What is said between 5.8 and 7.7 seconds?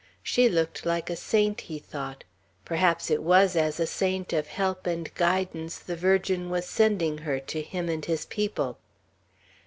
Virgin was sending her to